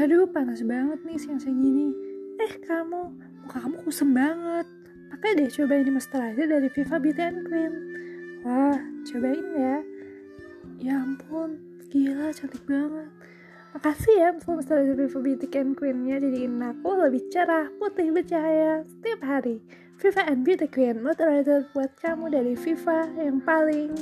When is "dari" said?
6.48-6.72, 22.32-22.56